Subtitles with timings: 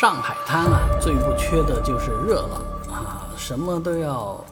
[0.00, 4.42] 上海滩啊，最不缺的就是热闹啊，什么都要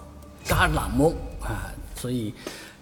[0.47, 2.35] 嘎朗蒙啊，所以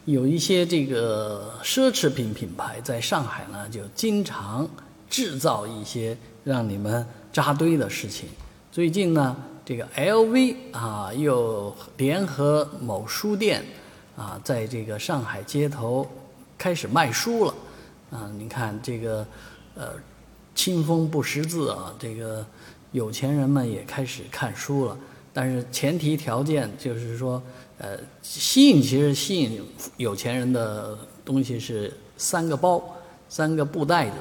[0.04, 4.68] 有一些这个奢侈品品牌在上海呢，就经常
[5.08, 8.28] 制造一些让你们扎堆的事情。
[8.72, 13.64] 最近呢，这个 LV 啊，又联合某书店
[14.16, 16.04] 啊，在这个上海街头
[16.58, 17.54] 开始卖书了
[18.10, 19.24] 啊，你看这个
[19.76, 19.90] 呃。
[20.56, 22.44] 清风不识字啊，这个
[22.92, 24.98] 有钱人们也开始看书了，
[25.32, 27.40] 但是前提条件就是说，
[27.76, 29.62] 呃，吸引其实吸引
[29.98, 30.96] 有钱人的
[31.26, 32.82] 东西是三个包，
[33.28, 34.16] 三个布袋子，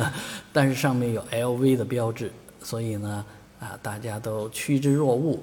[0.52, 2.30] 但是上面有 LV 的标志，
[2.62, 3.24] 所以呢，
[3.58, 5.38] 啊，大家都趋之若鹜，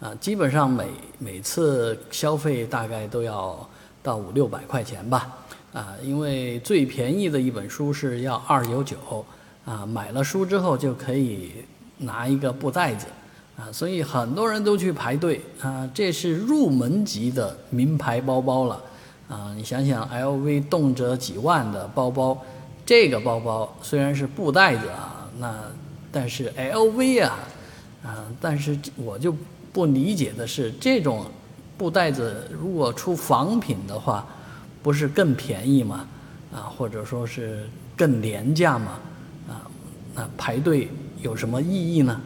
[0.00, 0.86] 啊，基本上每
[1.18, 3.68] 每次消费大概都要
[4.02, 5.36] 到五六百块钱吧，
[5.74, 8.96] 啊，因为最便宜的一本书是要二九九。
[9.64, 11.52] 啊，买了书之后就可以
[11.98, 13.06] 拿一个布袋子，
[13.56, 18.82] 啊，所以很多人都去排队啊，这是入门级的名牌包包了，
[19.28, 22.36] 啊，你想想，LV 动辄几万的包包，
[22.84, 25.54] 这个包包虽然是布袋子啊，那
[26.10, 27.38] 但是 LV 啊，
[28.04, 29.34] 啊，但是我就
[29.72, 31.24] 不理解的是，这种
[31.78, 34.26] 布袋子如果出仿品的话，
[34.82, 36.06] 不是更便宜吗？
[36.52, 38.98] 啊，或者说是更廉价吗？
[40.14, 40.88] 那排队
[41.22, 42.20] 有什么意义呢？